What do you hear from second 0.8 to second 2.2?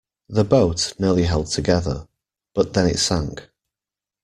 nearly held together,